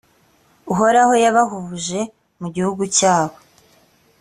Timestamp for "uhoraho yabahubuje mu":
0.71-2.47